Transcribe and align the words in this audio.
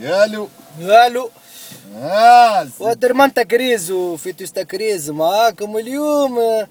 يالو. 0.00 0.48
ألو 0.80 1.30
آه 1.96 2.68
ودرمان 2.80 3.34
تكريز 3.34 3.90
وفي 3.90 4.32
تكريز 4.32 5.10
معاكم 5.10 5.76
اليوم. 5.76 6.66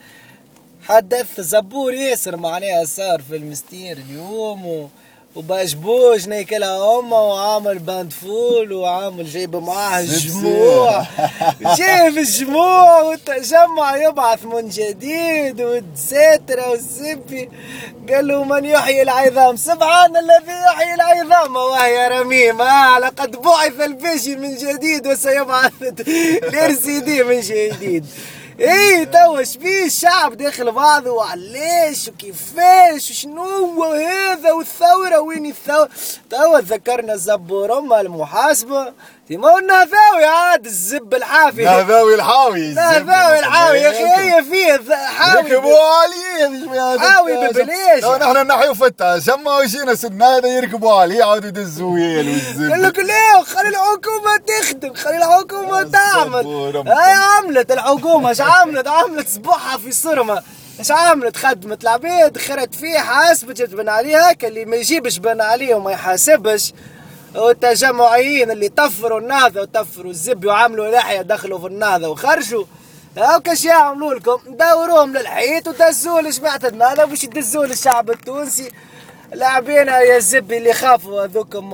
حدث 0.83 1.41
زبور 1.41 1.93
ياسر 1.93 2.35
معناها 2.37 2.85
صار 2.85 3.21
في 3.21 3.35
المستير 3.35 3.97
اليوم. 3.97 4.65
و... 4.67 4.89
وباشبوش 5.37 6.27
ناكلها 6.27 6.99
امه 6.99 7.21
وعامل 7.21 7.79
باند 7.79 8.13
فول 8.13 8.73
وعامل 8.73 9.25
جايب 9.25 9.55
معاه 9.55 9.99
الجموع. 9.99 11.03
جايب 11.77 12.17
الجموع 12.17 13.01
والتجمع 13.01 13.97
يبعث 13.97 14.45
من 14.45 14.69
جديد 14.69 15.61
والدساترة 15.61 16.69
والسبي 16.69 17.49
قال 18.09 18.27
له 18.27 18.43
من 18.43 18.65
يحيي 18.65 19.01
العظام؟ 19.01 19.55
سبحان 19.55 20.17
الذي 20.17 20.57
يحيي 20.67 20.93
العظام 20.93 21.55
وهي 21.55 22.07
رميمة. 22.07 22.99
لقد 22.99 23.41
بعث 23.41 23.81
البشي 23.81 24.35
من 24.35 24.55
جديد 24.55 25.07
وسيبعث 25.07 25.71
الارسيدي 26.49 27.23
من 27.23 27.39
جديد. 27.41 28.05
إيه 28.59 29.03
توا 29.03 29.43
شبيه 29.43 29.85
الشعب 29.85 30.37
داخل 30.37 30.71
بعضه؟ 30.71 31.11
وعلاش 31.11 32.07
وكيفاش؟ 32.07 33.11
وشنو؟ 33.11 33.83
هذا 33.83 34.51
والثورة؟ 34.51 35.19
وين 35.19 35.45
الثورة؟ 35.45 35.89
توا 36.29 36.59
تذكرنا 36.59 37.13
الزبور 37.13 37.77
أما 37.77 38.01
قلنا 39.35 39.73
ذاوي 39.85 40.25
عاد 40.25 40.65
الزب 40.65 41.13
الحافي 41.13 41.63
نهذاوي 41.63 42.15
الحاوي 42.15 42.73
نهذاوي 42.73 43.39
الحاوي. 43.39 43.77
يا 43.77 43.89
أخي 43.89 44.21
هي 44.21 44.43
فيه 44.43 44.95
حاوي 44.95 45.49
يركبوا 45.49 45.77
عليه 45.79 46.99
حاوي 46.99 47.47
ببلاش 47.47 48.03
لو 48.03 48.15
نحن 48.15 48.47
نحيو 48.47 48.73
فتة 48.73 49.19
شما 49.19 49.57
وجينا 49.57 49.95
سنة 49.95 50.25
هذا 50.25 50.47
يركبوا 50.47 50.93
عليه 50.93 51.19
يعاودوا 51.19 51.47
يدزوا 51.49 51.93
ويل 51.93 52.41
قال 52.71 52.81
لك 52.81 52.99
لا 52.99 53.43
خلي 53.43 53.67
الحكومة 53.69 54.37
تخدم 54.47 54.93
خلي 54.93 55.17
الحكومة 55.17 55.83
تعمل. 55.83 56.45
هاي 56.87 57.13
عملت 57.13 57.71
الحكومة 57.71 58.31
اش 58.31 58.41
عملت؟ 58.41 58.87
عملت 58.87 59.27
صبحها 59.29 59.77
في 59.77 59.91
صرمة 59.91 60.43
اش 60.79 60.91
عملت؟ 60.91 61.37
خدمت 61.37 61.83
العباد 61.83 62.37
خرت 62.37 62.75
فيه 62.75 62.99
حاسبت 62.99 63.61
بن 63.61 63.89
عليها 63.89 64.35
اللي 64.43 64.65
ما 64.65 64.75
يجيبش 64.75 65.17
بن 65.17 65.41
عليه 65.41 65.75
وما 65.75 65.91
يحاسبش. 65.91 66.73
والتجمعيين 67.37 68.51
اللي 68.51 68.69
طفروا 68.69 69.19
النهضة 69.19 69.61
وطفروا 69.61 70.11
الزب 70.11 70.45
وعملوا 70.45 70.87
لحية 70.91 71.21
دخلوا 71.21 71.59
في 71.59 71.67
النهضة 71.67 72.07
وخرجوا. 72.09 72.65
هاكا 73.17 73.53
شي 73.55 73.67
يعملوا 73.67 74.13
لكم. 74.13 74.39
دوروهم 74.47 75.17
للحيط 75.17 75.67
ودزوا 75.67 76.21
لجماعة 76.21 76.59
النهضة 76.63 77.05
باش 77.05 77.23
يدزوا 77.23 77.65
للشعب 77.65 78.09
التونسي؟ 78.09 78.71
لاعبين 79.33 79.87
يا 79.87 80.17
الزبي 80.17 80.57
اللي 80.57 80.73
خافوا 80.73 81.23
هذوكم 81.23 81.69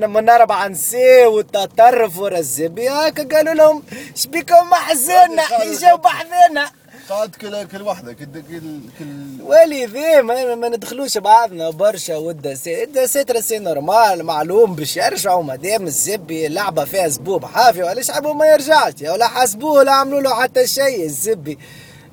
من 0.00 0.28
أربعة 0.28 0.68
نسي 0.68 1.26
والتطرف 1.26 2.18
ورا 2.18 2.38
الزبي 2.38 2.88
هاكا 2.88 3.36
قالوا 3.36 3.54
لهم 3.54 3.82
شبيكم 4.14 4.70
محزنة 4.70 5.42
يجاو 5.64 5.96
بحذنا 5.96 6.70
قعد 7.10 7.34
كل 7.40 7.66
كل 7.66 7.82
وحدة 7.82 8.12
كل 8.12 8.24
كل 8.24 8.80
كل 8.98 9.42
ولذا 9.42 10.22
ما, 10.22 10.54
ما 10.54 10.68
ندخلوش 10.68 11.18
بعضنا 11.18 11.70
برشا 11.70 12.16
والدسات 12.16 12.88
الدسات 12.88 13.30
راسي 13.30 13.58
نورمال 13.58 14.22
معلوم 14.24 14.74
باش 14.74 14.96
يرجعوا 14.96 15.42
مادام 15.42 15.86
الزبي 15.86 16.48
لعبة 16.48 16.84
فيها 16.84 17.08
زبوب 17.08 17.44
حافي 17.44 17.82
وعلاش 17.82 18.10
عبوا 18.10 18.34
ما 18.34 18.46
يرجعش 18.46 18.92
ولا 19.02 19.28
حسبوه 19.28 19.72
ولا 19.72 19.92
عملوا 19.92 20.20
له 20.20 20.42
حتى 20.42 20.66
شيء 20.66 21.04
الزبي 21.04 21.58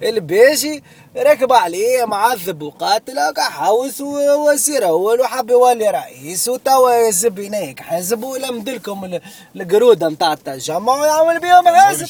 الباجي 0.04 0.84
ركب 1.18 1.54
عليه 1.54 2.06
معذب 2.06 2.62
وقاتل 2.62 3.20
حوس 3.38 4.02
وسير 4.02 4.88
أول 4.88 5.22
وحب 5.22 5.50
يولي 5.50 5.90
رئيس 5.90 6.48
وتوا 6.48 7.08
الزبي 7.08 7.48
هناك 7.48 7.80
حزب 7.80 8.24
ولا 8.24 8.52
مدلكم 8.52 9.20
القرودة 9.56 10.10
نتاع 10.10 10.34
التجمع 10.34 10.94
ويعمل 11.02 11.40
بيهم 11.40 11.68
حزب 11.68 12.06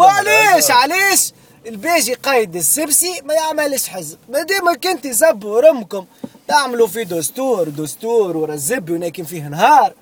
وعلاش 0.00 0.70
علاش 0.70 1.32
الباجي 1.66 2.14
قايد 2.14 2.56
السبسي 2.56 3.20
ما 3.24 3.34
يعملش 3.34 3.88
حزب. 3.88 4.18
ما 4.28 4.42
ديما 4.42 4.74
كنت 4.74 5.06
زبوا 5.06 5.60
رمكم. 5.60 6.06
تعملوا 6.48 6.86
في 6.86 7.04
دستور 7.04 7.68
دستور 7.68 8.36
ورا 8.36 8.54
الزبي 8.54 8.92
وناكن 8.92 9.24
فيه 9.24 9.48
نهار. 9.48 9.92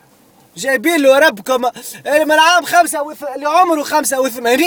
جايبين 0.57 0.97
له 1.03 1.19
ربكم 1.19 1.63
من 2.07 2.31
عام 2.33 2.65
خمسة 2.65 3.03
وث... 3.03 3.23
اللي 3.35 3.49
عمره 3.49 3.83
85 3.83 4.65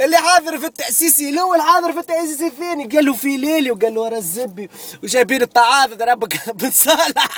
اللي 0.00 0.16
حاضر 0.16 0.58
في 0.58 0.66
التأسيسي 0.66 1.28
الأول 1.30 1.60
حاضر 1.62 1.92
في 1.92 1.98
التأسيسي 1.98 2.46
الثاني. 2.46 2.84
قال 2.84 3.04
له 3.04 3.12
في 3.12 3.36
ليلي 3.36 3.70
وقال 3.70 3.94
له 3.94 4.00
ورا 4.00 4.16
الزبي. 4.18 4.70
وجايبين 5.02 5.42
التعاضد 5.42 6.02
ربك 6.02 6.50
بن 6.58 6.70
صالح. 6.70 7.28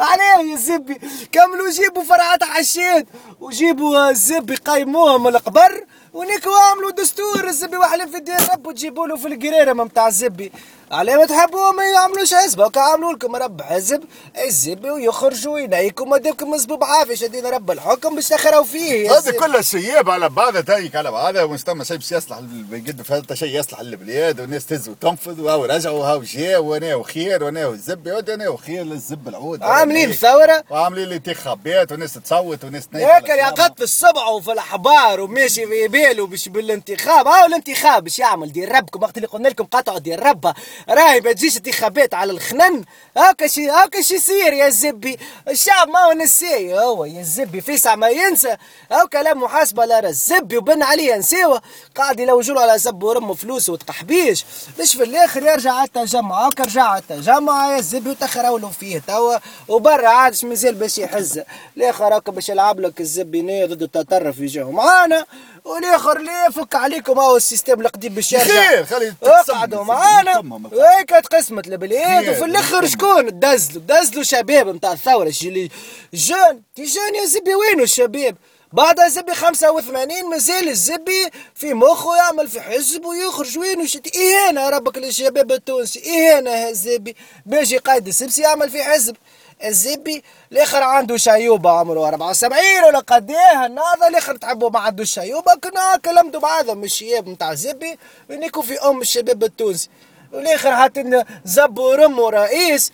عليه 0.00 0.48
يا 0.50 0.54
الزبي. 0.54 1.00
كملوا 1.32 1.70
جيبوا 1.70 2.04
فرعات 2.04 2.44
حشيد 2.44 3.06
وجيبوا 3.40 4.10
الزبي 4.10 4.54
قيموهم 4.56 5.28
القبر. 5.28 5.84
ونيكو 6.14 6.50
عملوا 6.50 6.90
دستور 6.90 7.48
الزبي 7.48 7.76
وحلف 7.76 8.10
في 8.10 8.16
الدين 8.16 8.36
رب 8.52 8.66
وتجيبوا 8.66 9.06
له 9.06 9.16
في 9.16 9.28
القريرة 9.28 9.72
متاع 9.72 10.06
الزبي. 10.08 10.52
على 10.90 11.16
ما 11.16 11.26
تحبوا 11.26 11.70
ما 11.72 11.84
يعملوش 11.84 12.34
حزب 12.34 12.60
هكا 12.60 12.80
عملوا 12.80 13.12
لكم 13.12 13.36
رب 13.36 13.62
حزب 13.62 14.04
الزبي 14.44 14.90
ويخرجوا 14.90 15.58
ينايكم 15.58 16.12
وديكم 16.12 16.56
زبوب 16.56 16.84
عافية 16.84 17.14
شدينا 17.14 17.50
رب 17.50 17.70
الحكم 17.70 18.14
باش 18.14 18.28
تخروا 18.28 18.64
فيه. 18.64 19.18
هذا 19.18 19.32
كله 19.32 19.60
شياب 19.60 20.10
على 20.10 20.28
بعضها 20.28 20.60
تايك 20.60 20.96
على 20.96 21.10
بعضها 21.10 21.42
ومستمع 21.42 21.84
شيء 21.84 21.96
باش 21.96 22.12
يصلح 22.12 22.38
بجد 22.40 23.02
فهذا 23.02 23.34
شيء 23.34 23.58
يصلح 23.58 23.80
للبلاد 23.80 24.40
والناس 24.40 24.66
تهز 24.66 24.88
وتنفذ 24.88 25.40
وهو 25.40 25.64
رجعوا 25.64 25.98
وهو 25.98 26.22
جاء 26.22 26.62
وأنا 26.62 26.94
وخير 26.94 27.44
وأنا 27.44 27.66
والزبي 27.66 28.12
وأنا 28.12 28.48
وخير 28.48 28.84
للزب 28.84 29.28
العود. 29.28 29.62
عاملين 29.62 30.12
ثورة؟ 30.12 30.64
وعاملين 30.70 31.04
الانتخابات 31.04 31.92
وناس 31.92 32.14
تصوت 32.14 32.64
وناس 32.64 32.88
هيك 32.94 33.30
اللي 33.30 33.42
عقدت 33.42 33.82
السبع 33.82 34.26
وفي 34.26 34.52
الأحبار 34.52 35.20
وماشي 35.20 35.66
في 35.66 35.88
باله 35.88 36.26
باش 36.26 36.48
بالانتخاب. 36.48 37.28
هاو 37.28 37.46
الانتخاب؟ 37.46 38.04
باش 38.04 38.18
يعمل 38.18 38.52
دير 38.52 38.72
ربكم 38.72 39.02
وقت 39.02 39.16
اللي 39.16 39.28
قلنا 39.28 39.48
لكم 39.48 39.64
قطعوا 39.64 39.98
دير 39.98 40.22
ربها. 40.22 40.54
راهي 40.88 41.20
ما 41.20 41.32
تجيش 41.32 41.56
انتخابات 41.56 42.14
على 42.14 42.32
الخنن. 42.32 42.84
هاكا 43.16 43.46
شي 43.46 43.70
هاكا 43.70 44.02
شي 44.02 44.14
يصير 44.14 44.52
يا 44.52 44.68
زبي. 44.68 45.18
الشعب 45.48 45.88
ما 45.88 45.98
هو 45.98 46.12
نسي. 46.12 46.74
هو 46.78 47.04
يا 47.04 47.22
زبي 47.22 47.60
فيسع 47.60 47.96
ما 47.96 48.08
ينسى. 48.08 48.56
هاو 48.92 49.06
كلام 49.08 49.42
محاسبة 49.42 49.84
لا 49.84 50.08
الزبي 50.08 50.56
وبن 50.56 50.82
عليه 50.82 51.16
نسيوه. 51.16 51.62
قاعد 51.96 52.20
يلوجوا 52.20 52.60
على 52.60 52.78
زب 52.78 53.02
ورمه 53.02 53.34
فلوس 53.34 53.68
وتقحبيش 53.68 54.44
باش 54.78 54.96
في 54.96 55.02
الآخر 55.02 55.42
يرجع 55.42 55.72
على 55.72 55.86
التجمع. 55.86 56.46
هاكا 56.46 56.64
رجع 56.64 56.82
على 56.82 57.02
التجمع 57.02 57.76
يا 57.76 57.80
زبي 57.80 58.10
وتخروا 58.10 58.70
فيه 58.70 59.02
توا. 59.06 59.36
وبرا 59.68 60.08
عادش 60.08 60.44
مازال 60.44 60.74
باش 60.74 60.98
يحز. 60.98 61.40
الآخر 61.76 62.16
هاكا 62.16 62.32
باش 62.32 62.48
يلعب 62.48 62.80
لك 62.80 63.00
الزبي 63.00 63.64
ضد 63.66 63.82
التطرف 63.82 64.38
يجوا 64.38 64.72
معانا 64.72 65.26
والاخر 65.64 66.16
اللي 66.16 66.32
يفك 66.48 66.74
عليكم 66.74 67.18
هو 67.18 67.36
السيستم 67.36 67.80
القديم 67.80 68.14
باش 68.14 68.32
يرجع 68.32 68.44
خير 68.44 68.84
خلي 68.84 69.14
اقعدوا 69.22 69.84
معانا. 69.84 70.38
وهيك 70.72 71.10
تقسمت 71.10 71.66
البلاد 71.66 72.28
وفي 72.28 72.44
الآخر 72.44 72.86
شكون؟ 72.86 73.38
دزلوا 73.38 73.82
دزلوا 73.86 74.22
شباب 74.22 74.68
نتاع 74.68 74.92
الثورة. 74.92 75.32
اللي 75.42 75.70
جون. 76.14 76.62
تيجان 76.76 77.14
يا 77.14 77.24
زبي 77.24 77.54
وينو 77.54 77.82
الشباب؟ 77.82 78.36
بعد 78.72 79.00
الزبي 79.00 79.34
85 79.34 80.30
مازال 80.30 80.68
الزبي 80.68 81.30
في 81.54 81.74
مخه 81.74 82.16
يعمل 82.16 82.48
في 82.48 82.60
حزب 82.60 83.04
ويخرج. 83.04 83.58
وين 83.58 83.80
وشتي 83.80 84.10
اهانه 84.20 84.68
ربك 84.68 84.98
للشباب 84.98 85.52
التونسي. 85.52 86.00
اهانه 86.10 86.68
الزبي 86.68 87.16
باجي 87.46 87.78
قايد 87.78 88.06
السبسي 88.06 88.42
يعمل 88.42 88.70
في 88.70 88.82
حزب. 88.82 89.16
الزبي 89.64 90.22
الآخر 90.52 90.82
عنده 90.82 91.16
شيوبه 91.16 91.70
عمره 91.70 92.08
74 92.08 92.58
ولا 92.86 92.98
قد 92.98 93.30
إيه 93.30 93.66
النهضه 93.66 94.06
الآخر 94.08 94.36
تحبوا 94.36 94.70
ما 94.70 94.78
عندوش 94.80 95.10
شيوبه 95.14 95.54
كنا 95.54 95.96
كلمتوا 96.04 96.40
بعضهم 96.40 96.84
الشياب 96.84 97.28
نتاع 97.28 97.52
الزبي 97.52 97.98
ونيكو 98.30 98.62
في 98.62 98.78
أم 98.78 99.00
الشباب 99.00 99.44
التونسي. 99.44 99.88
والاخر 100.32 100.76
حتى 100.76 101.24
زبوا 101.44 101.94
رمو 101.94 102.28
رئيس 102.28 102.92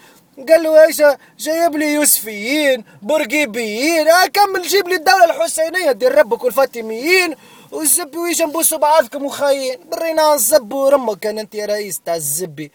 قال 0.48 0.62
له 0.62 0.84
إيش 0.84 1.02
جايب 1.38 1.76
لي 1.76 1.92
يوسفيين 1.92 2.84
برقيبيين 3.02 4.08
آه 4.08 4.26
كمل 4.26 4.62
جيب 4.62 4.88
لي 4.88 4.94
الدولة 4.94 5.24
الحسينية 5.24 5.92
دير 5.92 6.14
ربك 6.18 6.44
والفاطميين 6.44 7.34
والزبي 7.72 8.18
ويش 8.18 8.42
نبوسوا 8.42 8.78
بعضكم 8.78 9.24
وخاين 9.24 9.78
برينا 9.92 10.34
الزب 10.34 10.72
ورمك 10.72 11.18
كان 11.18 11.38
أنت 11.38 11.54
يا 11.54 11.66
رئيس 11.66 12.00
تاع 12.00 12.14
الزبي. 12.14 12.72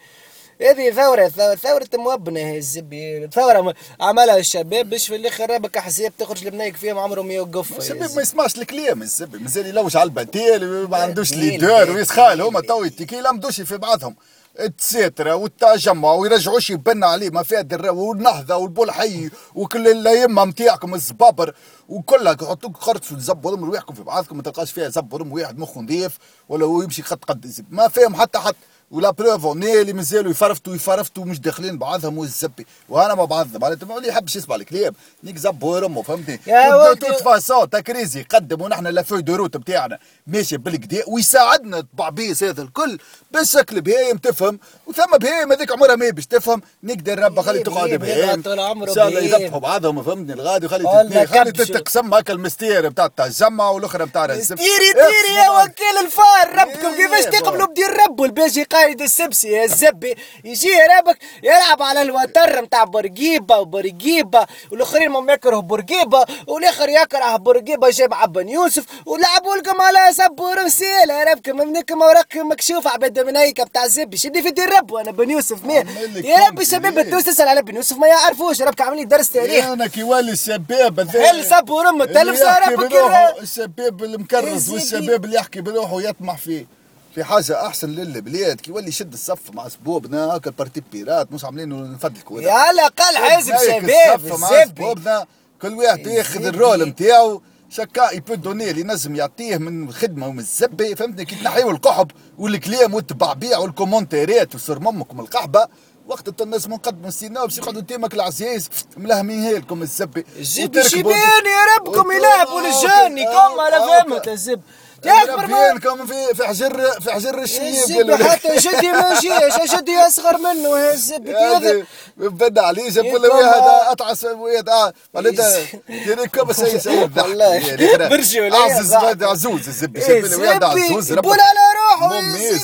هذه 0.62 0.90
ثورة 0.90 1.28
ثورة, 1.28 1.54
ثورة 1.54 1.88
موبنة 1.94 2.56
الزبي. 2.56 3.28
ثورة 3.32 3.74
عملها 4.00 4.36
الشباب 4.36 4.90
باش 4.90 5.06
في 5.08 5.16
الآخر 5.16 5.50
ربك 5.50 5.76
احزاب 5.76 6.12
تخرج 6.18 6.46
لبنايك 6.46 6.76
فيهم 6.76 6.98
عمرهم 6.98 7.30
يوقف 7.30 7.78
الشباب 7.78 8.10
ما 8.16 8.22
يسمعش 8.22 8.58
الكلام 8.58 9.02
الزبي 9.02 9.38
مازال 9.38 9.66
يلوج 9.66 9.96
على 9.96 10.06
البديل 10.06 10.88
ما 10.88 10.96
عندوش 10.96 11.32
ليدر 11.32 11.90
ويسخال 11.90 12.42
هما 12.42 12.60
تو 12.60 12.84
يتكي 12.84 13.20
لمدوش 13.20 13.60
في 13.60 13.76
بعضهم. 13.76 14.16
التساترة 14.60 15.34
والتجمع 15.34 16.12
ويرجعوش 16.12 16.70
يبن 16.70 17.04
عليه 17.04 17.30
ما 17.30 17.42
فيها 17.42 17.60
الدرا 17.60 17.90
والنهضة 17.90 18.56
والبولحي 18.56 19.30
وكل 19.54 19.88
الأئمة 19.88 20.44
نتاعكم 20.44 20.94
الزبابر 20.94 21.54
وكلها 21.88 22.36
يحطوك 22.42 22.76
خرطش 22.76 23.12
وتزبوا 23.12 23.56
رواحكم 23.56 23.94
في 23.94 24.02
بعضكم 24.02 24.36
ما 24.36 24.42
تلقاش 24.42 24.72
فيها 24.72 24.88
زب 24.88 25.32
واحد 25.32 25.58
مخه 25.58 25.80
نظيف 25.80 26.18
ولا 26.48 26.66
هو 26.66 26.82
يمشي 26.82 27.02
خط 27.02 27.24
قد 27.24 27.52
ما 27.70 27.88
فيهم 27.88 28.14
حتى 28.14 28.38
حتى 28.38 28.56
ولا 28.90 29.10
بروف 29.10 29.46
اللي 29.46 29.92
مازالوا 29.92 30.30
يفرفتوا 30.30 30.74
يفرفتوا 30.74 31.24
مش 31.24 31.40
داخلين 31.40 31.78
بعضهم 31.78 32.18
والزبي. 32.18 32.66
وأنا 32.88 33.14
ما 33.14 33.24
بعضهم 33.24 33.60
معناتها 33.60 33.96
اللي 33.96 34.08
يحبش 34.08 34.36
يسمع 34.36 34.56
الكلام 34.56 34.92
نيك 35.24 35.36
زبور 35.36 35.86
امه 35.86 36.02
فهمتني. 36.02 36.40
يا 36.46 36.94
توت 36.94 37.22
فاسون 37.22 37.70
تكريزي 37.70 38.20
يقدم 38.20 38.62
ونحن 38.62 38.86
لا 38.86 39.02
فو 39.02 39.20
دو 39.20 39.36
روت 39.36 39.56
بتاعنا. 39.56 39.98
ماشي 40.26 40.56
بالكدا 40.56 41.02
ويساعدنا 41.06 41.86
طبعبيس 41.96 42.42
هذا 42.42 42.62
الكل 42.62 42.98
بالشكل 43.30 43.80
بهايم 43.80 44.16
تفهم. 44.16 44.58
وثم 44.86 45.18
بهايم 45.20 45.52
هذيك 45.52 45.72
عمرها 45.72 45.96
ما 45.96 46.10
باش 46.10 46.26
تفهم. 46.26 46.62
نقدر 46.82 47.18
ربي 47.18 47.42
خلي 47.42 47.58
تقعد 47.58 47.90
بهايم 47.90 48.30
إن 48.30 48.94
شاء 48.94 49.08
الله. 49.08 49.20
يذبحوا 49.20 49.60
بعضهم. 49.60 50.02
فهمتني؟ 50.02 50.32
الغادي 50.32 50.68
خلي 50.68 51.26
خلي. 51.26 51.52
تتقسم 51.52 52.14
هكا 52.14 52.32
المستير 52.32 52.88
بتاع 52.88 53.04
التجمع 53.04 53.70
والأخرى 53.70 54.06
بتاع 54.06 54.24
الزب 54.24 54.56
ديري 54.56 54.92
ديري 54.92 55.34
يا 55.36 55.50
وكيل 55.50 55.96
الفار. 56.04 56.60
ربكم 56.60 56.86
إيه 56.86 57.06
كيفاش. 57.06 57.40
تقبلوا 57.40 57.66
بدير 57.66 57.90
ربو 58.06 58.24
الباجي 58.24 58.64
قايد 58.76 59.02
السبسي 59.02 59.48
يا 59.48 59.64
الزبي. 59.64 60.16
يجي 60.44 60.68
رابك 60.96 61.18
يلعب 61.42 61.82
على 61.82 62.02
الوتر 62.02 62.60
نتاع 62.60 62.84
بورقيبة 62.84 63.58
وبورقيبة 63.58 64.46
والآخرين 64.70 65.10
ما 65.10 65.32
يكرهوا 65.32 65.62
بورقيبة 65.62 66.24
والآخر 66.46 66.88
يكره 66.88 67.36
بورقيبة 67.36 67.90
جاب 67.90 68.14
عبن 68.14 68.48
يوسف 68.48 68.84
ولعبوا 69.06 69.56
لكم 69.56 69.80
على 69.80 70.12
سبور 70.12 70.64
مسيلة 70.64 71.24
ربكم 71.24 71.56
منكم 71.56 72.02
اوراقكم 72.02 72.48
مكشوفه 72.48 72.90
عبد 72.90 73.18
من 73.18 73.36
هيك 73.36 73.60
بتاع 73.60 73.84
الزبي. 73.84 74.16
شدي 74.16 74.42
في 74.42 74.50
دير 74.50 74.76
ربو 74.76 74.98
أنا 74.98 75.10
بن 75.10 75.30
يوسف 75.30 75.64
مين 75.64 75.88
يا 76.24 76.46
ربي 76.46 76.56
كنت 76.56 76.70
شباب 76.70 76.94
ليه؟ 76.94 77.02
التونس 77.02 77.24
تسأل 77.24 77.48
على 77.48 77.62
بن 77.62 77.76
يوسف 77.76 77.96
ما 77.96 78.06
يعرفوش. 78.06 78.62
ربك 78.62 78.80
عاملين 78.80 79.08
درس 79.08 79.30
تاريخ. 79.30 79.66
أنا 79.66 79.86
كي 79.86 80.00
يولي 80.00 80.32
الشباب 80.32 81.00
هل 81.00 81.44
سبوا 81.44 81.82
رم 81.82 82.02
التلف 82.02 82.42
اللي 82.42 82.50
يحكي 82.50 82.74
ربك 82.74 82.90
بروحه 82.90 83.38
الشباب 83.40 84.04
المكرس 84.04 84.62
سيدي. 84.62 84.74
والشباب 84.74 85.24
اللي 85.24 85.36
يحكي 85.36 85.60
بروحه 85.60 85.94
ويطمح 85.94 86.36
فيه. 86.36 86.66
في 87.16 87.24
حاجة 87.24 87.66
أحسن 87.66 87.90
للبلاد 87.90 88.60
كي 88.60 88.70
يولي 88.70 88.88
يشد 88.88 89.12
الصف 89.12 89.50
مع 89.52 89.68
سبوبنا 89.68 90.24
هكا 90.24 90.50
البارتي 90.50 90.82
بيرات 90.92 91.32
مش 91.32 91.44
عاملينه 91.44 91.76
نفدلكوا 91.76 92.40
يا 92.40 92.52
على 92.52 92.70
الاقل 92.70 93.16
هيك 93.16 93.40
شباب 93.44 94.26
الزبي. 94.26 94.64
سبوبنا 94.66 95.26
كل 95.62 95.74
واحد 95.74 96.06
ياخذ. 96.06 96.44
الرول 96.46 96.88
نتاعو 96.88 97.42
شكا 97.70 98.10
يبو 98.14 98.34
دوني 98.34 98.70
اللي 98.70 98.82
نجم 98.82 99.16
يعطيه 99.16 99.56
من 99.56 99.92
خدمة 99.92 100.26
ومن 100.28 100.38
الزبي 100.38 100.96
فهمتني؟ 100.96 101.24
كي 101.24 101.36
تنحيو 101.36 101.70
القحب 101.70 102.10
والكلام 102.38 102.94
والتبعبيع 102.94 103.58
والكومنتيرات 103.58 104.54
وصر 104.54 104.78
ممكم 104.80 105.20
القحبة 105.20 105.66
وقت 106.08 106.42
الناس 106.42 106.68
نقدموا 106.68 107.08
السينما 107.08 107.44
باش 107.44 107.58
يقعدوا 107.58 107.80
تيمك 107.82 108.14
العزيز 108.14 108.68
ملهمين 108.96 109.52
لكم 109.54 109.82
الزبي. 109.82 110.24
الزب 110.38 110.74
وتركبوا- 110.76 110.88
شبيني 110.88 111.50
يا 111.50 111.76
ربكم 111.78 112.12
يلعبوا 112.12 112.60
للجاني 112.60 113.24
كم 113.24 113.60
على 113.60 113.76
فهمت 113.76 114.28
الزب 114.28 114.60
تكبر 115.02 115.46
ما 115.46 115.68
ربينكم 115.68 116.06
في 116.06 116.34
في 116.34 116.46
حجر 116.46 116.90
في 117.00 117.12
حجر 117.12 117.38
الشيب 117.42 117.62
الزب 117.62 118.22
حتى 118.22 118.56
جدي 118.56 118.92
ما 118.92 119.20
جيش 119.20 119.74
جدي 119.78 119.98
أصغر 119.98 120.38
منه 120.38 120.78
يا 120.78 120.92
الزب 120.92 121.30
كذا. 121.32 121.84
بدا 122.16 122.62
عليه 122.62 122.90
جاب 122.90 123.04
ولا 123.06 123.34
واحد 123.34 123.62
اطعس 123.90 124.24
واحد 124.24 124.92
معناتها 125.14 125.58
ديري 125.88 126.28
كم 126.28 126.52
سي 126.52 126.78
سي 126.78 126.96
والله. 127.16 127.76
برجولية 128.08 128.54
عزز 128.56 128.92
صح. 128.92 129.00
فهد 129.00 129.22
عزوز 129.22 129.68
الزبي 129.68 130.00
إيه، 130.02 130.20
جاب 130.22 130.24
لي 130.30 130.36
واحد 130.36 130.64
عزوز 130.64 131.12
يبول 131.12 131.32
على 131.40 131.58
روحه. 131.76 132.20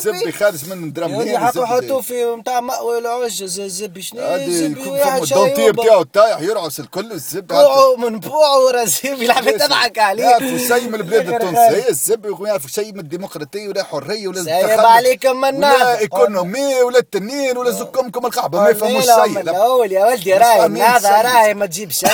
الزبي. 0.07 0.17
الزبي 0.17 0.31
خارج 0.31 0.69
من 0.69 1.27
يا 1.27 1.39
حطوا 1.39 1.65
حطوا 1.65 2.01
في 2.01 2.35
نتاع 2.39 2.59
مأوى 2.59 2.97
العجز 2.97 3.59
الزبي 3.59 4.01
شنو 4.01 4.35
الزبي 4.35 4.83
الدونتي 5.23 5.71
بتاعو 5.71 6.03
طايح 6.03 6.39
يرعس 6.41 6.79
الكل 6.79 7.11
الزبي 7.11 7.41
بوعه 7.55 7.95
من 7.95 8.19
بوعه 8.19 8.71
رزيب 8.71 9.21
يلعب 9.21 9.57
تضحك 9.57 9.99
عليه. 9.99 10.23
يعرفوا 10.23 10.57
شيء 10.57 10.89
من 10.89 10.95
البلاد 10.95 11.29
التونسية 11.33 11.89
الزبي 11.89 12.35
يعرفوا 12.47 12.69
شيء 12.69 12.93
من 12.93 12.99
الديمقراطية 12.99 13.67
ولا 13.67 13.83
حريه 13.83 14.27
ولا 14.27 14.43
سايب 14.43 14.79
عليكم 14.79 15.35
من 15.35 15.43
ولا 15.43 15.57
ناظر. 15.57 15.99
إيكونومي 15.99 16.81
ولا 16.81 16.99
التنين 16.99 17.57
ولا 17.57 17.71
زكمكم 17.71 18.25
القحبه 18.25 18.61
ما 18.61 18.69
يفهموش 18.69 19.05
شيء. 19.05 19.27
من 19.29 19.37
الأول 19.37 19.91
يا 19.91 20.05
ولدي 20.05 20.33
راهي 20.33 20.81
هذا. 20.81 21.21
راهي 21.21 21.53
ما 21.53 21.65
تجيب 21.65 21.91
شيء. 21.91 22.09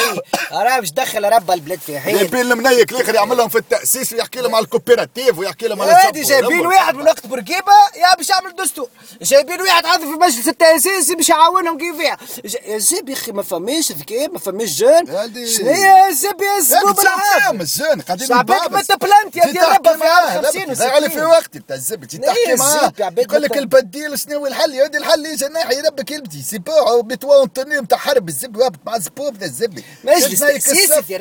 راهي 0.52 0.80
باش 0.80 0.92
تدخل 0.92 1.24
رب 1.24 1.52
البلاد 1.52 1.80
في 1.80 2.00
حين. 2.00 2.16
جايبين 2.16 2.42
المنيك 2.42 2.92
الآخر 2.92 3.16
يعمل 3.16 3.38
لهم 3.38 3.50
في 3.50 3.58
التأسيس 3.58 4.14
ويحكي 4.14 4.40
لهم 4.42 4.56
على 4.56 4.64
الكوبيراتيف 4.64 5.40
ويحكي 5.40 5.68
لهم 5.68 5.82
على 5.82 5.92
هادي 5.92 6.22
جايبين. 6.22 6.66
واحد 6.68 6.96
من 6.96 7.04
وقت 7.06 7.28
بورقيبه 7.28 7.72
يا 7.96 8.16
باش 8.16 8.30
يعمل 8.30 8.56
دستور 8.56 8.90
جايبين 9.22 9.62
واحد 9.62 9.86
عاضي 9.86 10.04
في 10.04 10.12
مجلس 10.12 10.48
التأسيس 10.48 11.12
باش 11.12 11.30
يعاونهم 11.30 11.78
كيف 11.78 12.00
يا 12.00 12.78
زب 12.78 13.10
يا 13.10 13.14
أخي 13.14 13.32
ما 13.32 13.44
فماش 13.44 13.92
ذكاء 13.92 14.32
ما 14.32 14.40
فماش 14.40 14.70
جون 14.70 15.06
شنو 15.48 15.70
يا 15.70 16.12
زب 16.12 16.42
يا 16.42 16.58
الزبوب 16.58 17.00
العام 17.00 17.62
الزين 17.62 18.02
قاعدين 18.02 18.28
شعبك. 18.28 18.72
ما 18.72 18.82
تبلنت 18.82 19.36
يا 19.36 19.42
تحكي 19.42 19.60
ربا 19.60 19.98
في 19.98 20.08
عام 20.08 20.46
50 20.46 20.74
لا، 20.74 20.92
علي 20.92 21.08
و60. 21.08 21.12
في 21.12 21.22
وقت. 21.22 21.56
أنت 21.56 21.72
الزب 21.72 22.06
تحكي 22.06 22.56
معاه. 22.56 22.94
الزب 23.00 23.20
يقول 23.20 23.42
لك. 23.42 23.58
البديل 23.58 24.20
شنو 24.20 24.48
الحل. 24.48 24.74
يا 24.74 24.86
الحل 24.86 25.26
يجي 25.26 25.48
ناحي 25.48 25.82
ربك 25.82 26.12
يلبتي 26.12 26.42
سي 26.42 26.58
بو 26.58 27.02
بتوا 27.02 27.44
التنين 27.44 27.88
تاع 27.88 27.98
حرب. 27.98 28.30
الزب 28.30 28.58
وابط 28.58 28.80
مع 28.86 28.98
زبوب 28.98 29.38
ذا 29.38 29.46
الزبي 29.46 29.84
مجلس 30.04 30.44
كسب. 30.44 31.04
في 31.04 31.18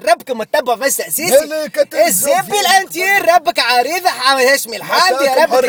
مجلس 0.74 1.00
لا، 1.00 1.04
تأسيسي 1.06 1.46
لا، 1.46 1.66
كتب 1.66 1.94
الزبي 1.94 2.32
الزبي. 2.36 2.60
الانتير 2.60 3.34
ربك 3.34 3.58
عريضة 3.58 4.10
هاشمي 4.10 4.76
الحادي 4.76 5.24
يا 5.24 5.44
ربك 5.44 5.64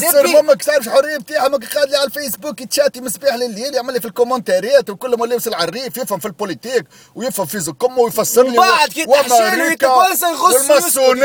حرية 0.00 0.10
سير 0.10 0.24
الزبي 0.24 0.32
مامك 0.42 0.62
تعرف 0.62 0.88
حرية 0.88 1.16
بتاعها 1.16 1.48
ما 1.48 1.58
قاعد 1.74 1.88
لي 1.88 1.96
على 1.96 2.06
الفيسبوك 2.06 2.60
يتشاتي 2.60 3.00
مصباح 3.00 3.34
لليل 3.34 3.74
يعمل 3.74 3.94
لي 3.94 4.00
في 4.00 4.06
الكومنتاريات 4.06 4.90
وكل 4.90 5.18
ما 5.18 5.26
لابس 5.26 5.48
العريف 5.48 5.96
يفهم 5.96 6.18
في 6.18 6.26
البوليتيك 6.26 6.84
ويفهم 7.14 7.46
في 7.46 7.58
زكمه 7.60 7.98
ويفسر 7.98 8.42
لي 8.42 8.58
وبعد 8.58 8.88
كي 8.88 9.06
تحشيله 9.06 9.64
ويسكت 9.64 9.82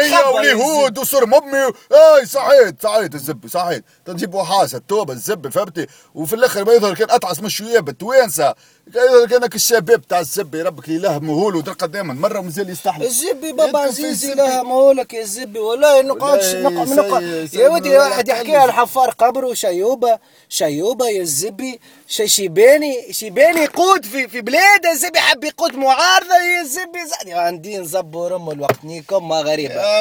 يخبى 0.02 0.36
واليهود 0.36 0.98
وصر 0.98 1.26
مامي 1.26 1.74
أي 1.94 2.26
صحيت 2.26 2.84
صحيت 2.84 3.16
الزب 3.16 3.48
صحيت. 3.48 3.84
تجيب 4.06 4.34
وحاسة 4.34 4.82
توبة 4.88 5.14
الزب 5.14 5.48
فهمتي؟ 5.48 5.88
وفي 6.16 6.34
الآخر 6.36 6.66
ما 6.66 6.74
يظهر 6.74 6.94
كان 6.96 7.12
اطعس 7.12 7.40
من 7.40 7.50
شوية 7.50 7.80
بالتوانسه 7.80 8.54
يظهر 8.96 9.28
كأنك 9.28 9.56
الشباب 9.56 10.08
تاع 10.08 10.20
الزب 10.20 10.56
ربك 10.56 10.90
إله 10.90 11.20
مهول 11.20 11.56
ودرقة 11.56 11.88
دائما 11.88 12.14
مرة 12.14 12.40
ومازال 12.40 12.70
يستحمل 12.70 13.06
الزبي 13.06 13.52
بابا 13.52 13.80
عزيزي 13.80 14.10
الزبي. 14.10 14.34
لها 14.34 14.64
مولك 14.64 15.14
يا 15.14 15.22
الزبي 15.22 15.60
والله 15.60 16.02
نقعدش 16.02 16.56
نقعد 16.56 17.50
يا 17.54 17.70
ودي 17.70 17.98
واحد 17.98 18.32
قلب. 18.32 18.48
الحفار 18.66 19.10
قبره 19.10 19.54
شيوبه 19.54 20.20
شيوبه 20.50 21.10
يا 21.10 21.22
الزبي 21.22 21.80
شي 22.08 22.28
شيباني 22.28 23.14
شيباني 23.14 23.62
يقود 23.62 24.06
في 24.06 24.28
في 24.28 24.42
بلاد 24.42 24.86
الزبي 24.86 25.20
حب 25.20 25.44
يقود 25.44 25.76
معارضة 25.76 26.36
يا 26.36 26.62
الزبي. 26.62 27.34
عندي 27.34 27.78
نزبوا 27.78 28.28
رم 28.28 28.50
الوقت 28.50 28.86
نيكم 28.86 29.28
ما 29.28 29.42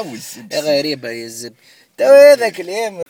والزبي. 0.00 0.56
غريبة 0.56 1.10
يا 1.10 1.24
الزبي. 1.24 1.56
تو 1.98 2.04
هذا 2.04 2.48
كلام 2.48 3.02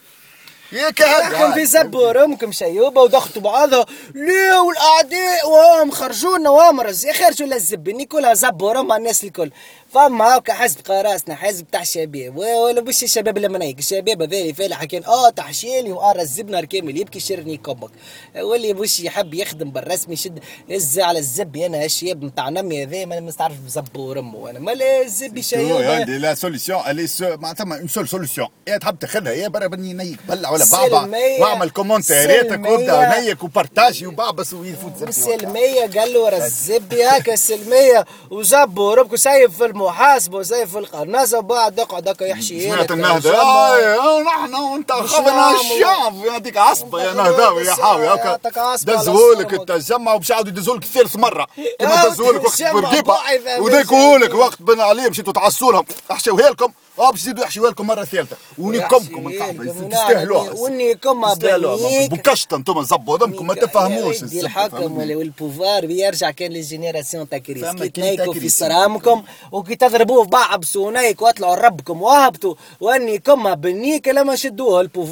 هيك 0.71 1.01
راحكم 1.01 1.53
في 1.53 1.67
زبوا 1.67 2.13
رمكم 2.13 2.53
شيوبه 2.53 3.03
وضغطوا 3.03 3.43
بعضها. 3.43 3.87
ليه 4.15 4.61
والاعداء 4.61 5.51
وهم 5.51 5.91
خرجونا 5.91 6.51
وهم 6.51 6.81
رز 6.81 7.07
خرجوا 7.09 7.47
للزبني 7.47 8.05
كلها 8.05 8.35
زبوا 8.35 8.73
على 8.93 8.97
الناس 8.97 9.25
الكل. 9.25 9.51
فما 9.97 10.37
هكا 10.37 10.53
حزب 10.53 10.79
قراصنا 10.89 11.35
حزب 11.35 11.67
تاع 11.73 11.83
الشباب 11.83 12.37
ولا 12.37 12.81
مش 12.81 13.03
الشباب 13.03 13.37
اللي 13.37 13.49
منيك 13.49 13.79
الشباب 13.79 14.23
هذول 14.23 14.55
فالح 14.55 14.85
كان 14.85 15.05
آه 15.05 15.31
تحشيلي 15.31 15.93
واه 15.93 16.21
الزبنر 16.21 16.65
كامل 16.65 16.99
يبكي 16.99 17.21
شرني 17.21 17.57
كبك 17.57 17.91
واللي 18.37 18.75
مش 18.75 19.01
يحب 19.01 19.35
يخدم 19.35 19.71
بالرسمي 19.71 20.15
يشد 20.15 20.39
يز 20.69 20.99
على 20.99 21.19
الزبي 21.19 21.67
أنا 21.67 21.85
الشياب 21.85 22.25
نتاع 22.25 22.49
نمي 22.49 22.83
هذا 22.85 23.05
ما 23.05 23.21
نستعرف 23.21 23.55
زبوا 23.69 24.15
رمه 24.15 24.51
أنا 24.51 24.59
ما 24.59 24.71
لا 24.71 25.03
الزبي 25.03 25.43
شيوبه 25.43 25.97
عندي 25.97 26.19
لا 26.19 26.35
سوليسيون 26.35 26.81
الي 26.81 27.09
معناتها 27.21 27.79
اون 27.79 27.89
سول 27.89 28.09
سوليسيون 28.09 28.49
يا 28.69 28.77
تحب 28.77 28.99
تاخذها 28.99 29.33
يا 29.33 29.49
برا 29.49 29.67
بني 29.67 29.93
نيك 29.93 30.19
بلع 30.29 30.51
ولا 30.51 30.65
بابا 30.73 31.03
سلمية. 31.03 31.41
واعمل 31.41 31.71
كومنتارياتك 31.71 32.51
سلمية. 32.51 32.71
وابدأ 32.71 33.21
نيك 33.21 33.45
وبارتاجي 33.45 34.07
وبعبس 34.07 34.53
ويفوت 34.53 34.97
زبي. 34.97 35.09
السلمية 35.09 35.81
قال 35.81 36.13
له 36.13 36.21
ورا 36.21 36.37
الزبي 36.37 37.05
هكا 37.05 37.33
السلمية 37.33 38.05
وزبوا 38.31 38.95
ربكو 38.95 39.17
سايف 39.17 39.57
في 39.57 39.65
المحاسبة 39.87 40.39
وسايف 40.39 40.71
في 40.71 40.79
القناصة 40.79 41.39
وبعد 41.39 41.79
يقعد 41.79 42.09
هكا 42.09 42.25
يحشي 42.25 42.71
سمعت 42.71 42.91
وشمع. 42.91 43.35
آه 43.35 44.23
نحن 44.23 44.55
وانت 44.55 44.93
خذنا 44.93 45.37
نعمل؟ 45.37 45.57
الشعب. 45.57 46.27
هذيك 46.27 46.57
عصبة 46.57 47.03
يا 47.03 47.13
نهضاوي 47.13 47.65
يا 47.65 47.75
حاوي. 47.75 48.09
هكا 48.09 48.27
يعطيك 48.27 48.59
دزهولك 48.85 49.51
صومك. 49.51 49.71
التجمع 49.71 50.13
وباش 50.15 50.31
يعاودوا 50.31 50.51
يدزهولك 50.53 50.85
ثالث 50.85 51.17
مرة. 51.17 51.47
كما 51.79 51.95
يا 51.95 52.09
دزهولك 52.09 52.45
وقت 52.45 52.63
بعيدة 53.05 53.61
وديكوهولك 53.61 54.35
وقت 54.35 54.63
بن 54.63 54.81
عليه 54.81 55.09
مشيتوا 55.09 55.33
تعصوا 55.33 55.73
لهم 55.73 55.85
احشوها 56.11 56.51
لكم 56.51 56.73
آه 56.99 57.11
باش 57.11 57.21
يزيدوا 57.21 57.45
يحشوها 57.45 57.71
لكم 57.71 57.87
مرة 57.87 58.05
ثالثة. 58.05 58.37
ونكمكم 58.59 59.29
لكم 59.29 59.89
تستاهلوها. 59.89 60.51
ونيكم 60.51 61.33
تستاهلوها 61.33 62.07
بكشت 62.07 62.53
أنتم 62.53 62.83
زبوا 62.83 63.19
دمكم 63.19 63.47
ما 63.47 63.55
تفهموش. 63.55 64.23
الحكم 64.23 64.99
والبوفار 64.99 65.87
بيرجع 65.87 66.31
كان 66.31 66.53
للجينيراسيون 66.53 67.29
تاع 67.29 67.39
كريس 67.39 67.65
كي 67.65 67.89
تنيكوا 67.89 68.33
في. 68.33 68.49
صرامكم 68.49 69.23
وكي 69.53 69.75
تضربوه 69.77 70.25
في 70.25 70.31
بعض 70.31 70.61
بسونيك 70.61 71.23
واطلعوا 71.23 71.55
ربكم 71.55 72.03
وهبطوا. 72.03 72.55
واني 72.81 73.19
كما 73.19 73.55
بنيك 73.55 74.09
لما 74.09 74.37
شدوه 74.37 74.81
البوفار. 74.81 74.97